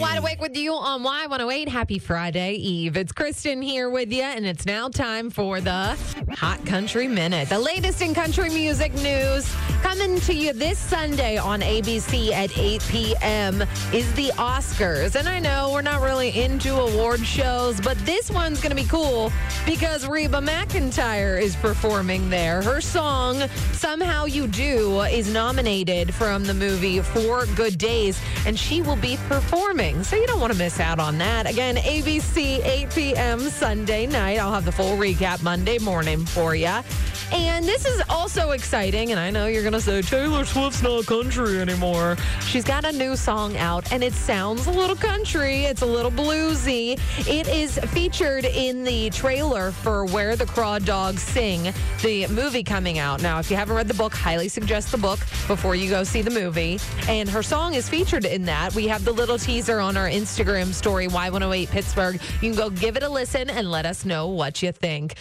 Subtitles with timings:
[0.00, 1.66] Wide Awake with you on Y108.
[1.66, 2.96] Happy Friday Eve.
[2.96, 5.98] It's Kristen here with you, and it's now time for the
[6.36, 7.48] Hot Country Minute.
[7.48, 12.82] The latest in country music news coming to you this Sunday on ABC at 8
[12.88, 13.62] p.m.
[13.92, 15.16] is the Oscars.
[15.16, 18.88] And I know we're not really into award shows, but this one's going to be
[18.88, 19.32] cool
[19.66, 22.62] because Reba McEntire is performing there.
[22.62, 28.82] Her song, Somehow You Do, is nominated from the movie Four Good Days, and she
[28.82, 29.87] will be performing.
[29.88, 31.48] So you don't want to miss out on that.
[31.48, 33.40] Again, ABC, 8 p.m.
[33.40, 34.38] Sunday night.
[34.38, 36.80] I'll have the full recap Monday morning for you.
[37.32, 39.10] And this is also exciting.
[39.10, 42.16] And I know you're going to say, Taylor Swift's not country anymore.
[42.42, 45.64] She's got a new song out, and it sounds a little country.
[45.64, 46.98] It's a little bluesy.
[47.28, 53.22] It is featured in the trailer for Where the Crawdads Sing, the movie coming out.
[53.22, 56.22] Now, if you haven't read the book, highly suggest the book before you go see
[56.22, 56.78] the movie.
[57.08, 58.74] And her song is featured in that.
[58.74, 62.20] We have the little teaser on our Instagram story, Y108 Pittsburgh.
[62.40, 65.14] You can go give it a listen and let us know what you think.